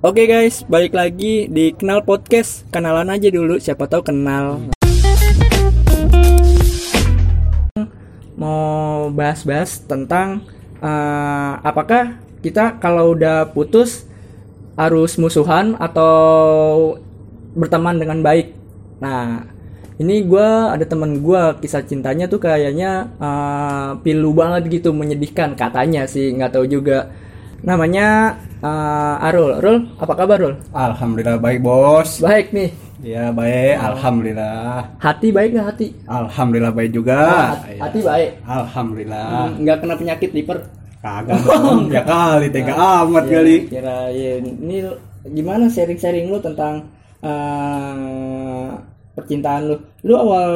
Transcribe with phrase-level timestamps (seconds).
[0.00, 2.64] Oke guys, balik lagi di Kenal Podcast.
[2.72, 4.72] Kenalan aja dulu, siapa tahu kenal.
[8.32, 10.40] Mau bahas-bahas tentang
[10.80, 14.08] eh, apakah kita kalau udah putus
[14.72, 16.96] harus musuhan atau
[17.52, 18.56] berteman dengan baik.
[19.04, 19.52] Nah,
[20.00, 26.08] ini gua ada temen gua kisah cintanya tuh kayaknya eh, pilu banget gitu, menyedihkan katanya
[26.08, 27.12] sih, nggak tahu juga.
[27.60, 29.56] Namanya eh, Arul.
[29.56, 30.54] Arul, apa kabar Arul?
[30.72, 32.20] Alhamdulillah baik bos.
[32.20, 32.70] Baik nih.
[33.00, 34.84] Ya baik, alhamdulillah.
[35.00, 35.88] Hati baik gak hati?
[36.04, 37.16] Alhamdulillah baik juga.
[37.56, 37.80] hati, Ya.
[37.80, 38.30] hati baik.
[38.44, 39.28] Alhamdulillah.
[39.56, 40.58] Nggak kena penyakit liver.
[41.00, 41.88] Kagak dong.
[41.88, 43.56] ya kali tega amat Ya, kali.
[43.72, 44.42] Kirain.
[44.44, 44.76] Ini
[45.32, 46.84] gimana sharing-sharing lu tentang
[47.24, 48.68] eh,
[49.16, 49.76] percintaan lu?
[50.04, 50.50] Lu awal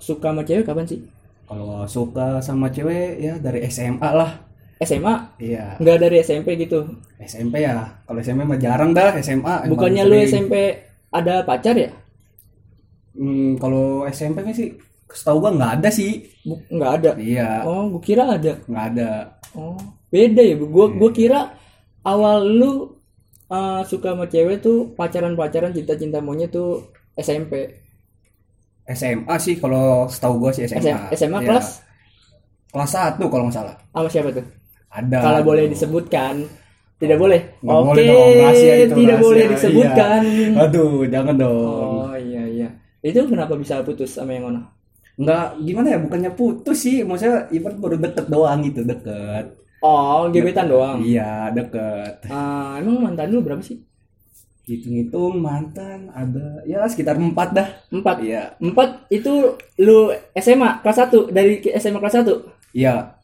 [0.00, 1.00] suka sama cewek kapan sih?
[1.44, 4.40] Kalau suka sama cewek ya dari SMA lah.
[4.80, 5.14] SMA?
[5.36, 5.76] Iya.
[5.76, 6.88] Nggak dari SMP gitu.
[7.20, 8.00] SMP ya.
[8.02, 9.68] Kalau SMP mah jarang dah SMA.
[9.68, 10.16] Bukannya lu.
[10.24, 10.54] SMP
[11.10, 11.90] ada pacar ya?
[13.12, 14.72] Hmm, kalau SMP kan sih
[15.10, 16.24] setahu gua nggak ada sih.
[16.46, 17.10] Nggak ada.
[17.18, 18.56] Iya, Oh, gua kira ada.
[18.64, 19.10] nggak ada.
[19.52, 19.76] Oh,
[20.08, 20.54] beda ya.
[20.56, 20.96] Gua Iya.
[20.96, 21.40] gua kira
[22.00, 22.72] awal lu
[23.50, 26.88] uh, suka sama cewek tuh pacaran-pacaran cinta-cinta monyet tuh
[27.18, 27.68] SMP.
[28.88, 30.80] SMA sih kalau setahu gua sih SMA.
[30.80, 31.48] SMA, SMA Iya.
[31.52, 31.68] kelas
[32.70, 33.74] kelas 1 kalau nggak salah.
[33.90, 34.46] sama siapa tuh?
[34.90, 35.18] Ada.
[35.22, 36.34] Kalau boleh disebutkan.
[37.00, 37.40] Tidak boleh.
[37.64, 39.24] Oke, boleh dong, rahasia itu, tidak rahasia.
[39.24, 40.20] boleh disebutkan.
[40.20, 40.62] Iya.
[40.68, 41.92] Aduh, jangan dong.
[42.04, 42.68] Oh iya iya.
[43.00, 44.68] Itu kenapa bisa putus sama yang mana?
[45.16, 47.00] Nggak, gimana ya, bukannya putus sih.
[47.00, 49.56] Maksudnya ibarat baru deket doang gitu, deket.
[49.80, 51.00] Oh, gebetan doang.
[51.00, 52.28] Iya, deket.
[52.28, 53.80] Ah, emang mantan lu berapa sih?
[54.68, 57.68] Hitung-hitung mantan ada, ya sekitar empat dah.
[57.88, 58.20] Empat.
[58.20, 62.76] Iya, Empat itu lu SMA kelas 1 dari SMA kelas 1.
[62.76, 63.16] iya.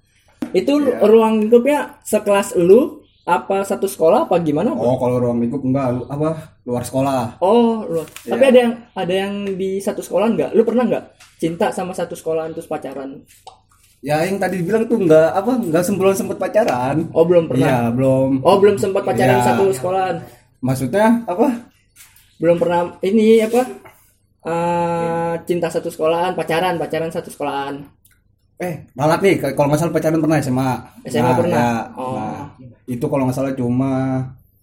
[0.52, 1.02] Itu Iya.
[1.02, 4.70] ruang lingkupnya sekelas lu apa satu sekolah apa gimana?
[4.70, 4.80] Pak?
[4.80, 6.28] Oh, kalau ruang lingkup enggak, lu- apa,
[6.62, 7.42] luar sekolah.
[7.42, 8.02] Oh, lu.
[8.22, 8.50] Tapi Iya.
[8.50, 10.50] ada yang ada yang di satu sekolah nggak?
[10.54, 11.04] Lu pernah nggak
[11.36, 13.26] cinta sama satu sekolahan terus pacaran?
[13.98, 17.10] Ya, yang tadi bilang tuh enggak, apa, enggak sebelum sempet pacaran.
[17.10, 17.66] Oh, belum pernah.
[17.66, 18.30] Iya, belum.
[18.46, 19.46] Oh, belum sempat pacaran Iya.
[19.48, 20.16] satu sekolahan.
[20.62, 21.46] Maksudnya apa?
[22.36, 23.62] Belum pernah ini apa?
[24.46, 27.82] eh, cinta satu sekolahan, pacaran, pacaran satu sekolahan.
[28.56, 30.70] Eh, malah nih, kalau nggak salah pacaran pernah SMA.
[31.04, 31.60] SMA pernah?
[31.60, 31.70] ya.
[31.92, 32.16] Oh.
[32.16, 32.44] Nah,
[32.88, 33.92] itu kalau nggak salah cuma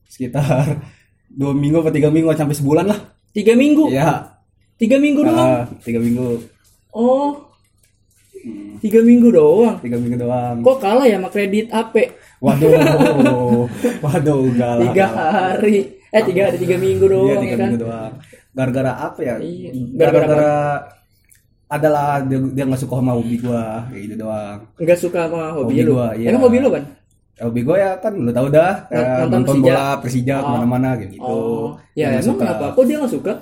[0.09, 0.81] sekitar
[1.39, 2.99] dua minggu atau tiga minggu sampai sebulan lah.
[3.29, 3.93] Tiga minggu.
[3.93, 4.33] Iya.
[4.77, 5.37] Tiga minggu doang.
[5.37, 6.41] Ah, tiga minggu,
[6.93, 7.53] Oh.
[8.81, 9.77] Tiga minggu doang.
[9.79, 10.59] tiga minggu doang.
[10.59, 12.11] Kok kalah ya sama kredit HP?
[12.43, 12.75] Waduh,
[14.03, 14.83] waduh, enggak lah.
[14.89, 15.77] Tiga hari.
[16.11, 17.69] Eh tiga hari tiga minggu Iya, doang tiga ya kan?
[17.69, 18.11] minggu doang.
[18.53, 19.35] Gara-gara apa ya?
[19.39, 19.69] Iya.
[19.95, 20.53] Gara-gara
[21.67, 24.59] adalah dia dia nggak suka sama hobi gua, kayak gitu doang.
[24.77, 25.91] Nggak suka sama hobi, Hobi lu.
[25.91, 26.27] gua, iya.
[26.29, 26.83] Emang hobi lu kan?
[27.35, 29.65] Hobi gua ya kan lu tahu dah, kayak Nonton nonton Persija.
[29.65, 31.25] bola Persija ke mana-mana kayak gitu.
[31.25, 31.67] Oh.
[31.93, 32.41] Ya emang suka.
[32.45, 32.65] kenapa?
[32.73, 33.33] Kok dia nggak suka?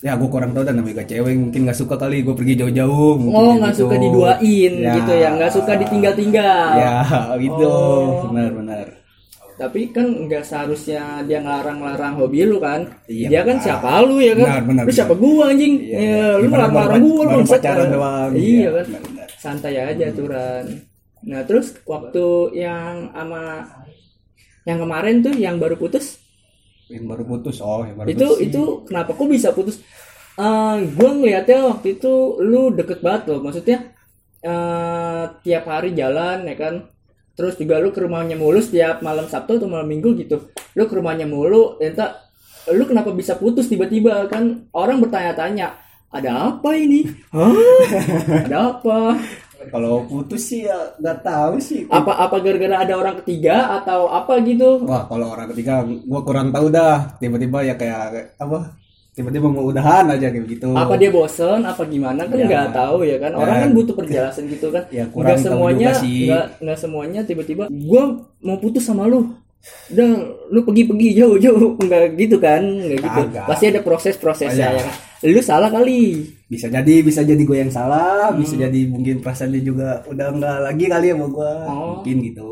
[0.00, 3.36] ya gue kurang tahu dan namanya cewek mungkin nggak suka kali gue pergi jauh-jauh mungkin
[3.36, 3.84] Oh nggak gitu.
[3.84, 4.96] suka diduain Ya.
[4.96, 5.28] gitu ya?
[5.36, 6.68] Nggak suka ditinggal-tinggal.
[6.72, 6.94] ya
[7.36, 8.24] gitu Oh.
[8.32, 8.86] benar-benar
[9.60, 12.88] Tapi kan nggak seharusnya dia ngelarang-larang hobi lu kan?
[13.04, 13.64] Iya, dia kan benar.
[13.68, 14.46] siapa lu ya kan?
[14.48, 15.20] Benar, benar, lu siapa benar.
[15.28, 15.74] gua anjing?
[15.76, 18.84] Iya, Ya, lu Gimana ngelarang-larang gua lu pacaran doang Iya Iya, kan?
[18.88, 19.28] benar-benar.
[19.36, 20.64] Santai aja aturan.
[21.20, 22.24] Nah terus waktu
[22.56, 23.42] yang sama
[24.64, 26.16] yang kemarin tuh yang baru putus
[26.88, 29.76] yang baru putus oh yang baru itu putus itu kenapa kok bisa putus?
[30.34, 33.92] Eh gue ngeliatnya waktu itu lu deket banget loh, maksudnya
[34.40, 36.74] eh tiap hari jalan ya kan,
[37.40, 40.92] terus juga lu ke rumahnya mulu setiap malam Sabtu atau malam Minggu gitu, lu ke
[40.92, 42.20] rumahnya mulu, entah
[42.68, 45.72] lu kenapa bisa putus tiba-tiba kan orang bertanya-tanya
[46.12, 47.08] ada apa ini?
[47.32, 47.56] Hah?
[48.44, 49.16] ada apa?
[49.68, 54.40] kalau putus sih ya nggak tahu sih Apa apa gara-gara ada orang ketiga atau apa
[54.40, 54.80] gitu?
[54.88, 58.79] wah kalau orang ketiga gue kurang tahu dah tiba-tiba ya kayak apa
[59.10, 61.60] tiba-tiba mau udahan aja kayak gitu apa dia bosen?
[61.62, 62.24] Apa gimana?
[62.24, 62.46] Kan Ya.
[62.46, 63.32] nggak tahu ya kan.
[63.34, 63.62] Orang Ya.
[63.62, 63.70] kan.
[63.74, 64.82] butuh penjelasan gitu kan.
[64.88, 68.02] Ya, nggak semuanya nggak nggak semuanya tiba-tiba gue
[68.40, 69.34] mau putus sama lu.
[69.90, 70.08] Udah
[70.48, 71.76] lu pergi-pergi jauh-jauh.
[71.76, 72.62] Nggak gitu kan?
[72.64, 73.20] Nggak gitu.
[73.28, 73.44] Kagak.
[73.44, 74.80] pasti ada proses-prosesnya Oh, iya.
[74.80, 74.92] ya.
[75.20, 76.24] Kan lu salah kali.
[76.46, 78.32] Bisa jadi bisa jadi gue yang salah.
[78.32, 78.64] Bisa Hmm.
[78.64, 81.76] jadi mungkin perasaan dia juga udah nggak lagi kali ya sama gue Oh.
[81.92, 82.50] mungkin gitu.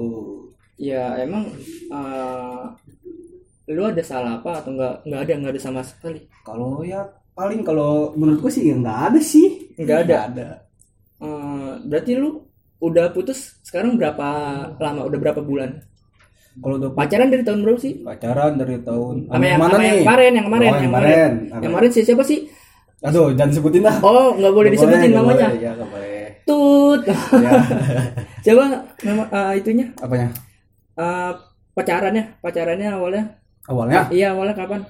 [0.77, 1.49] Ya emang
[1.89, 2.61] eh,
[3.69, 6.25] lu ada salah apa atau nggak nggak ada nggak ada sama sekali?
[6.41, 9.47] Kalau ya paling kalau menurut gue sih ya nggak ada sih.
[9.77, 10.17] Nggak ada.
[10.27, 10.49] ada.
[11.19, 12.43] Eh, berarti lu
[12.79, 14.27] udah putus sekarang berapa
[14.75, 15.05] lama?
[15.05, 15.83] Udah berapa bulan?
[16.59, 18.03] Kalau udah pacaran dari tahun berapa sih?
[18.03, 21.11] Pacaran dari tahun sama yang, sama yang kemarin yang kemarin Oh, yang yang kemarin.
[21.15, 21.33] kemarin.
[21.55, 22.41] yang kemarin si siapa sih?
[22.99, 23.97] Aduh jangan sebutin dah.
[24.03, 25.49] Oh nggak boleh Nggak disebutin nggak namanya.
[25.49, 25.63] boleh.
[25.63, 26.27] ya boleh.
[26.43, 27.01] Tut.
[28.43, 28.65] Ya coba
[29.05, 29.87] nama eh, itunya?
[29.99, 30.29] Apanya?
[30.97, 31.33] Eh,
[31.75, 33.25] pacarannya pacarannya awalnya
[33.71, 34.81] awalnya Iya awalnya kapan?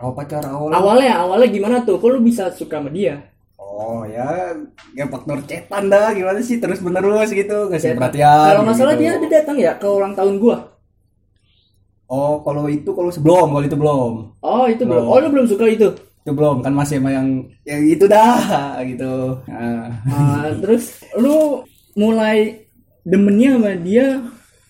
[0.00, 1.96] awal pacar awal Awalnya awalnya gimana tuh?
[2.00, 3.14] Kok lu bisa suka sama dia?
[3.58, 4.52] oh ya
[4.98, 7.98] ya faktor cetan dah gimana sih terus menerus gitu ngasih Cetan.
[7.98, 9.02] perhatian Kalau nggak salah gitu.
[9.02, 10.56] dia, dia datang ya ke ulang tahun gua.
[12.06, 14.12] oh kalau itu kalau sebelum kalau itu belum
[14.42, 15.02] Oh itu belum.
[15.02, 15.10] Belum.
[15.10, 15.88] Oh lu belum suka itu.
[16.26, 17.28] itu belum kan masih sama yang
[17.62, 20.84] yang itu dah gitu nah, Ah, terus
[21.14, 21.62] lu
[21.94, 22.66] mulai
[23.06, 24.06] demennya sama dia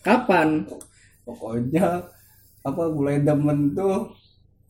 [0.05, 0.49] kapan?
[1.27, 2.07] pokoknya
[2.67, 4.11] apa mulai demen tuh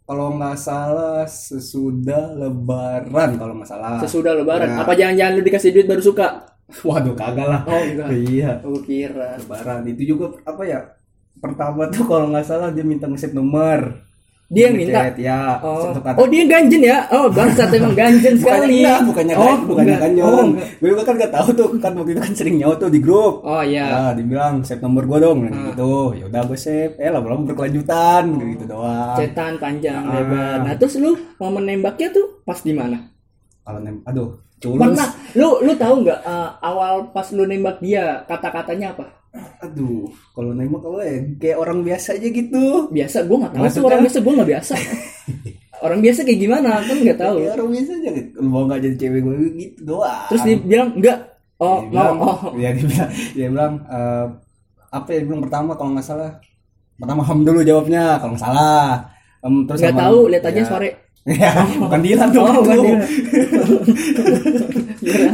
[0.06, 4.68] kalau nggak salah sesudah lebaran kalau nggak salah Sesudah lebaran.
[4.70, 4.78] Ya.
[4.84, 6.26] Apa jangan-jangan lu dikasih duit baru suka?
[6.82, 8.08] waduh kagak lah Oh enggak.
[8.26, 9.38] iya Aku kira.
[9.38, 10.80] lebaran itu juga apa ya
[11.38, 14.05] pertama tuh kalau nggak salah dia minta nge nomor
[14.46, 15.10] Dia yang minta.
[15.16, 17.02] Ya Oh, oh dia ganjen ya?
[17.10, 18.78] Oh bangsat emang ganjen bukannya sekali.
[18.78, 20.02] enggak, bukannya oh, kan bukannya enggak.
[20.06, 20.46] kanyon Oh,
[20.78, 23.42] gue juga kan gak tahu tuh kan waktu itu kan sering nyaut tuh di grup
[23.42, 23.86] Oh iya.
[23.90, 25.66] Nah, dibilang save nomor gue dong Hmm.
[25.68, 30.14] gitu ya udah gue save eh lama-lama berkelanjutan gitu doang Cetan panjang Ah.
[30.14, 30.56] lebar.
[30.62, 33.02] Nah terus lu momen nembaknya tuh pas di mana?
[33.60, 35.10] kalau nem aduh culus Pernah?
[35.34, 39.04] Lu lu tahu nggak eh, awal pas lu nembak dia kata-katanya apa?
[39.58, 43.86] Aduh kalau nembak kalau ya kayak orang biasa aja gitu Biasa, gua nggak tahu Maksudnya?
[43.86, 44.74] orang biasa, gua nggak biasa.
[45.86, 47.36] orang biasa kayak gimana kan nggak tahu.
[47.38, 50.90] kayak orang biasa aja lu mau nggak jadi cewek gue gitu doang Terus dia bilang
[50.94, 51.18] enggak.
[51.56, 52.16] Oh, dia bilang.
[52.20, 52.38] Oh.
[52.54, 54.26] ya dia bilang, dia bilang eh,
[54.88, 56.30] apa ya dia bilang pertama kalau nggak salah
[56.96, 58.88] pertama ham dulu jawabnya kalau nggak salah
[59.36, 60.66] Em, terus Nggak tahu, lihat aja ya.
[60.66, 60.90] sore.
[61.28, 62.76] Ya bukan Dilan tuh Oh, bukan.
[62.76, 63.02] Dilan.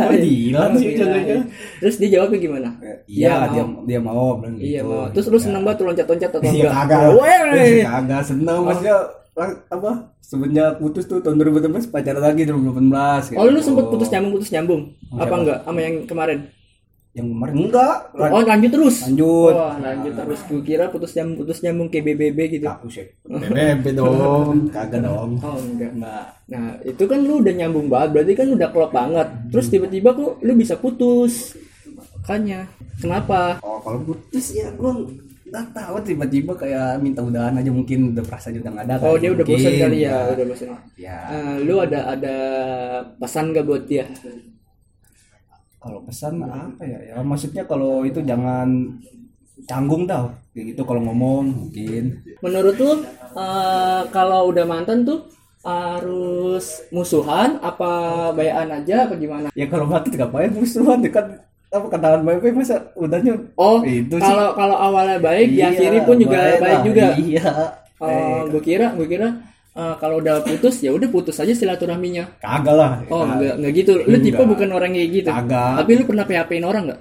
[0.02, 0.98] Oh, Dilan sih Kirain.
[0.98, 1.36] contohnya
[1.78, 2.68] Terus dia jawabnya gimana?
[2.80, 3.80] iya Iya, dia mau.
[3.84, 4.88] dia mau bilang Iya gitu.
[4.88, 5.04] mau.
[5.10, 5.42] Terus lu Ya.
[5.42, 6.72] seneng banget tuh loncat-loncat atau Iya enggak?
[6.72, 7.00] kagak.
[7.14, 7.80] Weh.
[7.82, 8.96] Kagak seneng maksudnya
[9.32, 9.90] lang- apa
[10.22, 13.66] semenjak putus tuh tahun 2018 pacaran lagi 2018 Oh lu gitu.
[13.66, 14.82] sempet putus nyambung putus nyambung?
[15.14, 16.38] Apa enggak sama yang kemarin?
[17.12, 18.96] Yang kemarin enggak Oh lanjut terus.
[19.04, 20.40] lanjut Wah lanjut terus.
[20.48, 22.64] Gue kira putus nyambung putus nyambung kayak BBB gitu.
[22.66, 25.92] Aku sih BBB dong kagak dong Oh enggak.
[25.92, 28.08] enggak Nah itu kan lu udah nyambung banget.
[28.12, 29.28] Berarti kan udah klop banget.
[29.48, 31.52] Terus tiba-tiba kok lu bisa putus?
[32.16, 33.60] Makanya kenapa?
[33.60, 34.94] oh kalau putus ya gua
[35.44, 39.28] nggak tahu tiba-tiba kayak minta udahan aja mungkin udah perasaan udah nggak ada Oh dia
[39.28, 40.68] udah bosan kali ya, udah bosan.
[40.96, 42.36] ya Eh, lu ada ada
[43.20, 44.08] pesan gak buat dia?
[45.82, 48.68] Kalau pesan apa ya ya maksudnya kalau itu jangan
[49.62, 52.92] canggung dah kayak gitu kalau ngomong mungkin Menurut lu
[53.34, 55.26] eh, kalau udah mantan tuh
[55.62, 57.90] harus musuhan apa
[58.32, 59.46] bayaan aja apa gimana?
[59.52, 61.26] ya kalau mati ngapain musuhan dekat
[61.68, 64.22] apa kenalan baik-baik masa udahnya Oh, Itu sih.
[64.22, 66.82] kalau kalau awalnya baik, Iya, diakhiri pun juga baik baik lah.
[66.84, 67.06] juga.
[67.16, 67.46] iya
[67.96, 69.28] Oh, gue kira, gue kira
[69.72, 72.38] eh, kalau udah putus ya udah putus aja silaturahminya.
[72.38, 73.92] kagak lah Oh, enggak enggak gitu.
[74.00, 74.50] Lu tipe Enggak.
[74.52, 75.28] bukan orang kayak gitu.
[75.28, 75.70] Kagak.
[75.78, 77.00] Tapi lu pernah PHP-in orang enggak?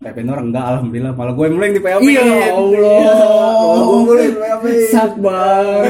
[0.00, 3.00] PHP orang enggak alhamdulillah malah gue mulai yang di PHP Iya, Allah.
[3.76, 5.82] gue mulai di PHP Sabar.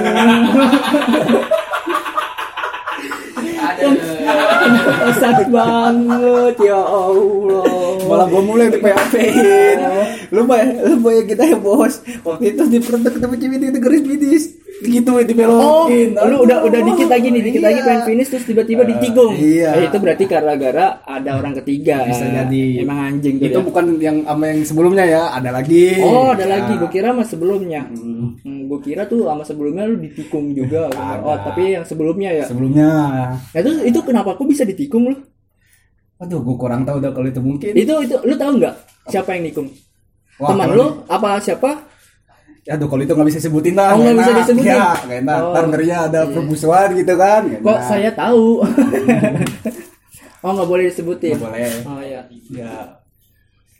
[5.12, 7.68] Sakit banget ya Allah.
[8.00, 9.14] malah gue mulai di PHP
[10.30, 14.02] lu bay lu bayang kita ya bos waktu itu di perut ketemu cewek itu garis
[14.02, 14.44] bidis
[14.80, 17.84] gitu Oh, dibelokin lu udah udah dikit lagi nih, dikit lagi Iya.
[17.84, 19.32] pengen finish terus tiba-tiba ditikung.
[19.34, 19.76] iya.
[19.76, 22.04] Eh, itu berarti gara-gara ada orang ketiga.
[22.04, 22.80] Bisa jadi.
[22.80, 23.62] Emang anjing tuh itu ya.
[23.62, 26.72] bukan yang sama yang sebelumnya ya ada lagi Oh, ada Nah, lagi.
[26.76, 27.82] Gue kira sama sebelumnya.
[27.86, 30.88] Hmm, gue kira tuh sama sebelumnya lu ditikung juga.
[31.20, 32.44] Oh, tapi yang sebelumnya ya.
[32.44, 32.88] sebelumnya
[33.50, 35.16] Nah, itu itu kenapa kok bisa ditikung lu?
[36.16, 38.74] aduh gue kurang tahu dah kalau itu mungkin Itu itu lu tahu nggak
[39.08, 39.72] siapa yang nikung?
[40.36, 41.88] Wah, Teman lu apa siapa?
[42.68, 43.96] Aduh kalau itu nggak bisa sebutin lah.
[43.96, 44.76] Oh, nggak bisa disebutin?
[44.76, 45.38] Ya, nggak enak.
[45.40, 45.52] Oh.
[45.56, 47.42] Ntar ngerinya ada permusuhan gitu kan.
[47.48, 47.88] Nggak Kok enak.
[47.88, 48.46] saya tahu?
[50.44, 51.34] oh, nggak boleh disebutin.
[51.40, 51.72] Nggak boleh.
[51.88, 52.20] Oh ya.
[52.52, 52.76] Ya.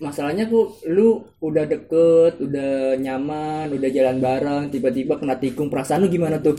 [0.01, 5.69] Masalahnya tuh lu udah deket, udah nyaman, udah jalan bareng, tiba-tiba kena tikung.
[5.69, 6.57] Perasaan lu gimana tuh?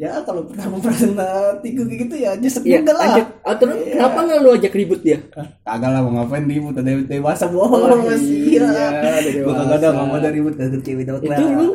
[0.00, 3.04] Ya kalau pertama perasaan tikung kayak gitu ya nyesek Iya, juga lah.
[3.12, 3.92] ajak, ah, terus Iya.
[4.00, 5.18] kenapa nggak lu ajak ribut dia?
[5.36, 7.68] Ah, Kagak lah mau ngapain ribut udah dewasa bos.
[7.68, 8.64] Oh, iya.
[8.64, 9.60] iya, dewasa.
[9.60, 11.68] kagak ada nggak mau ada ribut dari cewek Itu lu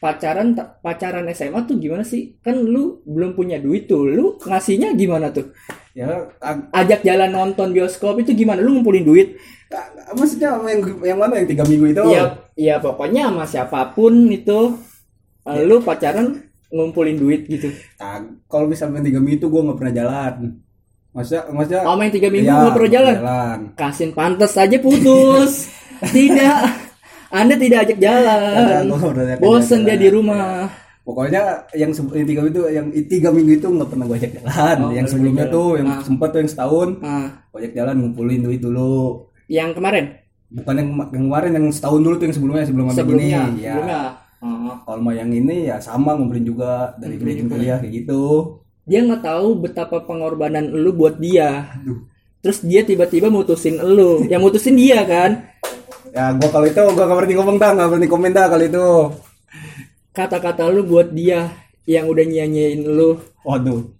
[0.00, 2.40] pacaran pacaran SMA tuh gimana sih?
[2.40, 4.08] Kan lu belum punya duit tuh.
[4.08, 5.52] Lu ngasihnya gimana tuh?
[5.92, 6.32] Ya
[6.72, 8.64] Ajak jalan nonton bioskop itu gimana?
[8.64, 9.36] Lu ngumpulin duit?
[10.10, 12.02] maksudnya yang yang mana yang tiga minggu itu?
[12.10, 12.22] Iya,
[12.58, 14.74] iya pokoknya sama siapa pun itu
[15.46, 17.68] eh, lu pacaran ngumpulin duit gitu.
[17.94, 20.34] Kag- kalau misalnya tiga minggu itu gua nggak pernah jalan.
[21.10, 23.14] Maksudnya maksudnya Oh, main tiga minggu Iya, nggak pernah jalan.
[23.16, 23.58] jalan.
[23.74, 25.52] Kasin pantas aja putus.
[26.14, 26.58] tidak.
[27.28, 28.84] Anda tidak ajak jalan.
[29.38, 30.00] Bosen dia jalan.
[30.00, 30.66] di rumah.
[31.00, 34.32] Pokoknya yang, se- yang tiga minggu itu yang tiga minggu itu nggak pernah gue ajak
[34.36, 34.76] jalan.
[34.80, 36.00] Oh, yang sebelumnya ajak tuh yang Ah.
[36.00, 39.26] sempat tuh yang setahun Nah, gua ajak jalan ngumpulin duit dulu.
[39.46, 40.14] yang kemarin
[40.48, 43.60] Bukan yang, yang kemarin yang setahun dulu tuh yang sebelumnya sebelum sebelumnya, ini.
[43.60, 43.72] Ya.
[43.72, 44.00] sebelumnya.
[44.40, 44.72] Oh.
[44.88, 47.52] kalau mau yang ini ya sama ngumpulin juga dari juga.
[47.52, 48.22] kuliah kayak gitu.
[48.88, 51.76] Dia nggak tahu betapa pengorbanan lu buat dia.
[52.40, 54.24] Terus dia tiba-tiba mutusin lu.
[54.24, 55.44] Yang mutusin dia kan?
[56.16, 58.88] Ya gua kalau itu gua gak berani ngomong dah gak berani komen dah kalau itu.
[60.16, 61.52] Kata-kata lu buat dia
[61.84, 63.20] yang udah nyanyiin lu.
[63.44, 63.92] Waduh.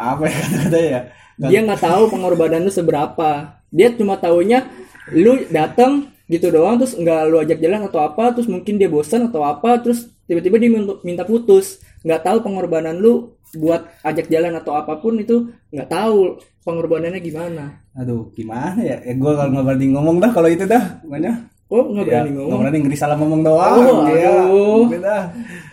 [0.00, 1.00] Apa ya kata-kata ya?
[1.34, 3.60] Dia nggak tahu pengorbanan lu seberapa.
[3.68, 4.64] Dia cuma taunya
[5.12, 9.28] lu datang gitu doang terus nggak lu ajak jalan atau apa terus mungkin dia bosan
[9.28, 10.70] atau apa terus tiba-tiba dia
[11.04, 11.84] minta- putus.
[12.00, 17.80] Nggak tahu pengorbanan lu buat ajak jalan atau apa pun itu nggak tahu pengorbanannya gimana.
[17.92, 21.84] Aduh gimana ya, ya gua kalau nggak berani ngomong dah kalau itu dah gimana oh
[21.86, 22.60] nggak ya, berani nggak ngomong?
[22.60, 25.22] berani ngeri salah ngomong doang Oh, ya dah.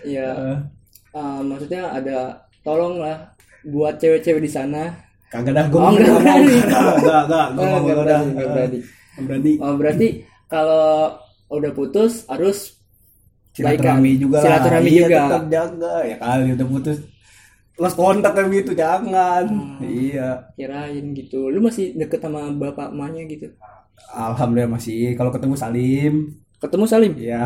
[0.05, 0.57] ya Eh,
[1.15, 2.17] uh, maksudnya ada
[2.61, 4.95] tolonglah buat cewek-cewek di sana.
[5.27, 6.21] Kagak dah gua Oh, nggak ngomong.
[6.21, 6.55] berani.
[6.61, 8.77] Nggak nggak mau nggak berani, nggak berani.
[9.11, 9.51] Nggak berani.
[9.59, 10.07] Oh berarti
[10.51, 11.15] kalau
[11.47, 12.75] udah putus harus
[13.51, 14.21] silaturahmi Baikan.
[14.21, 14.43] juga lah.
[14.45, 15.17] Silaturahmi Iya, juga.
[15.21, 15.93] tetap jaga.
[16.03, 16.97] Ya kali udah putus
[17.75, 19.45] lost kontak kayak gitu jangan.
[19.47, 19.79] Hmm.
[19.81, 20.51] iya.
[20.53, 21.47] Kirain gitu.
[21.47, 23.47] Lu masih deket sama bapak emaknya gitu?
[24.11, 25.15] Alhamdulillah masih.
[25.15, 26.13] Kalau ketemu Salim.
[26.59, 27.13] Ketemu Salim?
[27.17, 27.41] Ya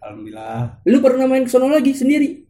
[0.00, 0.80] alhamdulillah.
[0.84, 2.44] Lu pernah main ke sono lagi sendiri?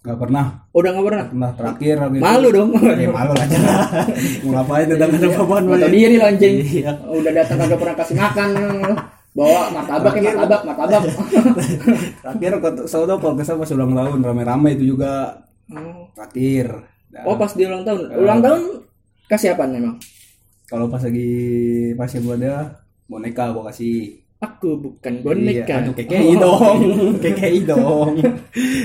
[0.00, 0.68] Nggak pernah.
[0.70, 1.24] Udah nggak pernah?
[1.26, 1.50] Pernah.
[1.56, 2.20] Terakhir itu.
[2.20, 2.70] malu dong.
[3.02, 3.58] Ya malu aja
[4.44, 5.96] mau ngapain udah nggak ada apa-apaan Nggak tahu Boy.
[5.96, 6.54] diri lo anjing.
[6.60, 6.92] Iya.
[7.04, 8.48] udah datang kagak pernah kasih makan
[9.34, 11.02] bawa martabak ya martabak martabak.
[12.22, 15.42] Terakhir waktu soalnya kalau kesal pas ulang tahun rame-rame itu juga.
[15.64, 16.06] Oh.
[16.12, 16.86] terakhir.
[17.08, 17.24] Dah.
[17.26, 18.00] oh pas di ulang tahun.
[18.14, 18.62] Ulang tahun
[19.28, 19.96] kasih apa memang
[20.68, 21.30] kalau pas lagi
[21.96, 22.54] pas yang gua ada
[23.08, 26.78] boneka gua kasih aku bukan Iya, boneka aduh kekei dong
[27.24, 28.12] kekei dong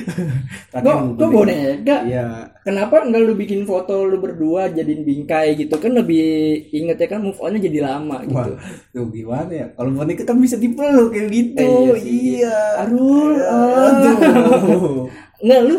[0.86, 5.92] kok kok boneka iya kenapa enggak lu bikin foto lu berdua jadiin bingkai gitu kan
[5.98, 6.26] lebih
[6.72, 8.52] inget ya kan move onnya jadi lama Wah, gitu
[8.94, 9.68] tuh gimana ya?
[9.74, 11.62] Kalau boneka kan bisa dipeluk kayak gitu.
[11.62, 12.12] Eh, iya sih.
[12.44, 12.58] iya.
[12.84, 13.34] Arul.
[13.40, 15.08] Aduh.
[15.44, 15.76] Enggak lu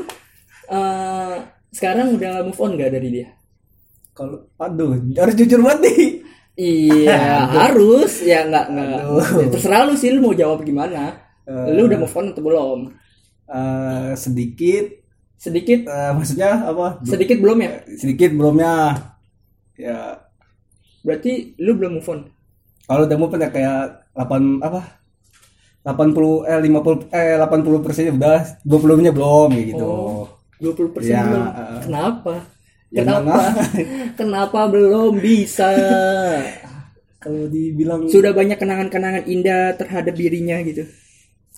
[0.71, 1.35] eh,
[1.71, 3.29] sekarang udah move on gak dari dia?
[4.17, 6.05] Kalau aduh, harus jujur banget nih.
[6.61, 11.17] Iya harus ya nggak nggak ya, terserah lu sih lu mau jawab gimana.
[11.49, 11.73] Eh.
[11.73, 12.81] Lu udah move on atau belum?
[13.49, 14.87] Eh, sedikit
[15.35, 17.01] Sedikit eh, maksudnya apa?
[17.03, 17.73] sedikit belum ya?
[17.97, 18.93] Sedikit belumnya.
[19.73, 20.21] Ya,
[21.01, 22.21] Berarti lu belum move on.
[22.85, 23.81] kalau udah mau ya kayak
[24.13, 25.01] 8 apa?
[25.81, 29.81] 80 eh 50 eh 80 persen udah 20 nya belum gitu.
[29.81, 30.29] Oh.
[30.61, 31.41] 20% Ya, belum.
[31.41, 31.81] eh.
[31.89, 32.35] Kenapa?
[32.91, 33.55] Ya, Kenapa?
[34.19, 35.71] Kenapa belum bisa?
[37.21, 40.89] Kalau dibilang Sudah banyak kenangan-kenangan indah terhadap dirinya gitu.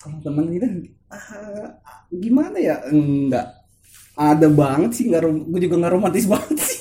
[0.03, 0.67] kalau teman kita
[1.15, 1.71] ah,
[2.11, 3.47] gimana ya enggak
[4.19, 6.81] ada banget sih nggak rom- gue juga nggak romantis banget sih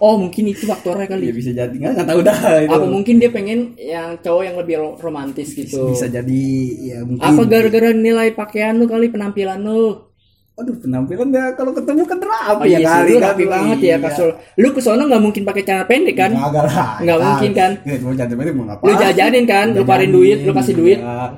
[0.00, 1.28] Oh mungkin itu faktornya ya kali.
[1.36, 4.74] bisa jadi nggak nggak tahu dah itu Apa mungkin dia pengen yang cowok yang lebih
[4.80, 5.76] ro- romantis gitu.
[5.92, 6.42] bisa jadi
[6.80, 10.09] ya mungkin Apa gara-gara nilai pakaian lu kali penampilan lu?
[10.52, 13.22] Aduh penampilan ya kalau ketemu kan rapi Oh ya iya kali kan.
[13.26, 13.96] rapi banget ya Iya.
[13.98, 14.30] kasul.
[14.54, 16.30] Lu ke sono nggak mungkin pakai celana pendek kan?
[16.30, 17.70] Nggak lah Nggak mungkin kan?
[17.80, 20.98] ya, mau jadi pendek mau ngapain Lu jajanin kan, lu keluarin duit, lu kasih duit.
[20.98, 21.32] ya,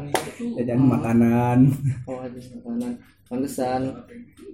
[0.57, 1.59] jajanin makanan
[2.05, 2.93] Oh, aduh, makanan.
[3.25, 3.81] Pantesan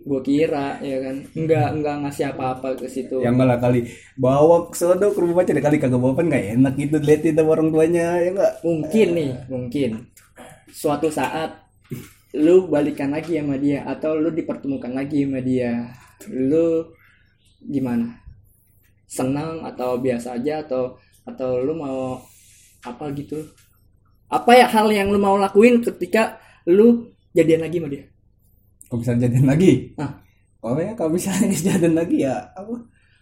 [0.00, 1.17] gua kira ya kan.
[1.33, 3.17] Enggak enggak ngasih apa-apa ke situ.
[3.19, 6.73] yang malah kali bawa ke sono ke rumah pacar kali kagak bawa kan nggak enak
[6.77, 9.91] gitu liatin sama orang tuanya ya enggak Mungkin nih, mungkin
[10.71, 11.57] suatu saat
[12.35, 15.89] lu balikan lagi sama dia atau lu dipertemukan lagi sama dia.
[16.29, 16.93] Lu
[17.63, 18.21] gimana?
[19.07, 22.21] Senang atau biasa aja atau atau lu mau
[22.83, 23.41] apa gitu?
[24.29, 26.37] Apa ya hal yang lu mau lakuin ketika
[26.69, 28.05] lu jadian lagi sama dia?
[28.89, 30.17] kalau bisa jadian lagi Ah.
[30.65, 31.29] kalau ya kalau bisa
[31.69, 32.73] jadian lagi ya apa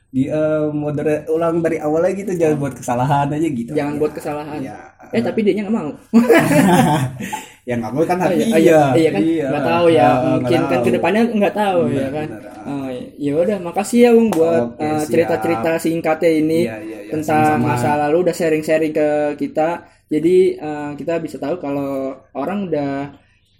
[0.09, 3.95] di eh, mau dari ulang dari awal lagi gitu jangan buat kesalahan aja gitu Jangan
[3.95, 4.59] Ya, buat kesalahan.
[4.63, 4.79] ya
[5.11, 5.91] Eh tapi dia nggak mau.
[7.67, 9.23] ya nggak boleh kan Oh, hati iya, iya, iya kan?
[9.51, 12.29] Nggak tahu ya Ah, mungkin kan ke depannya nggak tahu Benar, ya kan?
[12.31, 12.53] benar.
[12.71, 15.11] oh, ya udah makasih ya Ung buat uh, siap.
[15.11, 19.09] cerita-cerita singkatnya ini Iya, iya, iya, tentang masa lalu udah sharing-sharing ke
[19.43, 19.69] kita.
[20.07, 21.91] Jadi uh, kita bisa tahu kalau
[22.33, 22.91] orang udah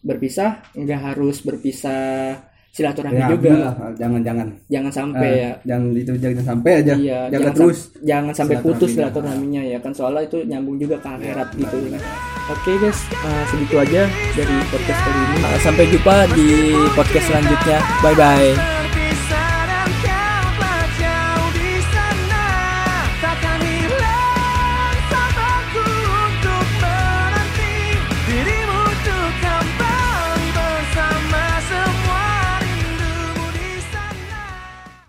[0.07, 2.39] berpisah nggak harus berpisah
[2.77, 3.51] silaturahmi Ya, juga
[3.97, 7.79] jangan jangan jangan sampai Eh, ya jangan itu jangan sampai aja Iya, jaga jangan terus
[7.81, 9.63] sam- jangan sampai putus silaturahminya.
[9.65, 12.01] ya kan soalnya itu nyambung juga ke akhirat gitu ya.
[12.47, 15.39] Oke guys, uh, segitu aja dari podcast kali ini.
[15.43, 16.49] Uh, sampai jumpa di
[16.93, 17.79] podcast selanjutnya.
[17.99, 18.86] Bye bye.